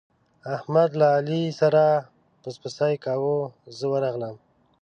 احمد 0.55 0.89
له 0.99 1.07
علي 1.17 1.41
سره 1.61 1.81
پسپسی 2.41 2.93
کاوو، 3.03 3.37
زه 3.77 3.85
ورغلم. 3.93 4.35